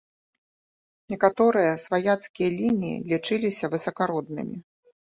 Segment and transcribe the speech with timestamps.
[1.15, 4.57] Некаторыя сваяцкія лініі лічыліся высакароднымі.